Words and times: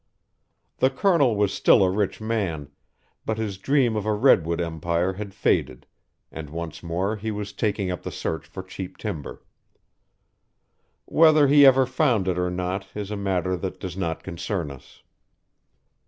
The 0.77 0.89
Colonel 0.89 1.35
was 1.35 1.53
still 1.53 1.83
a 1.83 1.91
rich 1.91 2.19
man, 2.19 2.69
but 3.23 3.37
his 3.37 3.59
dream 3.59 3.95
of 3.95 4.07
a 4.07 4.13
redwood 4.15 4.59
empire 4.59 5.13
had 5.13 5.31
faded, 5.31 5.85
and 6.31 6.49
once 6.49 6.81
more 6.81 7.17
he 7.17 7.29
was 7.29 7.53
taking 7.53 7.91
up 7.91 8.01
the 8.01 8.09
search 8.09 8.47
for 8.47 8.63
cheap 8.63 8.97
timber. 8.97 9.43
Whether 11.05 11.47
he 11.47 11.67
ever 11.67 11.85
found 11.85 12.27
it 12.27 12.39
or 12.39 12.49
not 12.49 12.87
is 12.95 13.11
a 13.11 13.15
matter 13.15 13.55
that 13.57 13.79
does 13.79 13.95
not 13.95 14.23
concern 14.23 14.71
us. 14.71 15.03